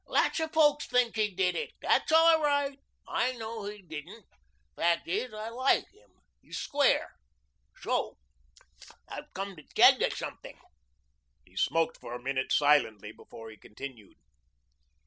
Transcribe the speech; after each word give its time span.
Lots 0.07 0.39
of 0.39 0.51
folks 0.51 0.87
think 0.87 1.15
he 1.15 1.29
did 1.29 1.53
it. 1.55 1.73
That's 1.79 2.11
all 2.11 2.41
right. 2.41 2.79
I 3.07 3.33
know 3.33 3.65
he 3.65 3.83
didn't. 3.83 4.25
Fact 4.75 5.07
is, 5.07 5.31
I 5.31 5.49
like 5.49 5.91
him. 5.93 6.09
He's 6.41 6.57
square. 6.57 7.09
So 7.81 8.17
I've 9.07 9.31
come 9.35 9.55
to 9.57 9.61
tell 9.75 9.99
you 9.99 10.09
something." 10.09 10.57
He 11.45 11.55
smoked 11.55 11.97
for 11.97 12.15
a 12.15 12.19
minute 12.23 12.51
silently 12.51 13.11
before 13.11 13.51
he 13.51 13.57
continued. 13.57 14.15